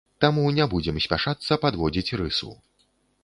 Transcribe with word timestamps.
Таму 0.23 0.45
не 0.59 0.65
будзем 0.71 0.97
спяшацца 1.05 1.59
падводзіць 1.65 2.15
рысу. 2.21 2.49